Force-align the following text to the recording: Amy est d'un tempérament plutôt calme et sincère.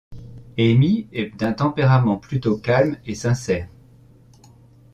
Amy 0.57 1.07
est 1.13 1.35
d'un 1.37 1.53
tempérament 1.53 2.17
plutôt 2.17 2.57
calme 2.57 2.97
et 3.05 3.13
sincère. 3.13 3.69